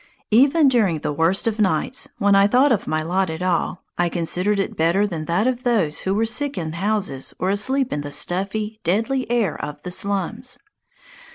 [0.31, 3.83] Even during the worst of nights, when I thought of my lot at all.
[3.99, 7.93] I considered it better than that of those who were sick in houses or asleep
[7.93, 10.57] in the stuffy, deadly air of the slums.